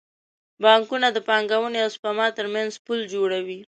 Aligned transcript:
بانکونه 0.63 1.07
د 1.13 1.17
پانګونې 1.27 1.79
او 1.85 1.89
سپما 1.95 2.27
ترمنځ 2.37 2.71
پل 2.85 2.99
جوړوي. 3.13 3.59